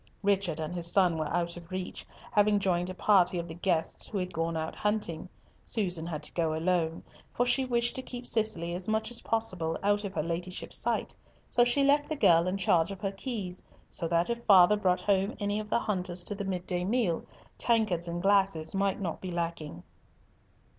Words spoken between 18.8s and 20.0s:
not be lacking.